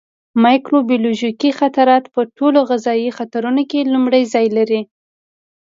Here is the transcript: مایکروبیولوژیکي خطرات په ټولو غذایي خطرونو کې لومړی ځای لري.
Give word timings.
مایکروبیولوژیکي 0.43 1.49
خطرات 1.59 2.03
په 2.13 2.21
ټولو 2.37 2.59
غذایي 2.69 3.09
خطرونو 3.17 3.61
کې 3.69 3.89
لومړی 3.93 4.23
ځای 4.33 4.47
لري. 4.57 4.81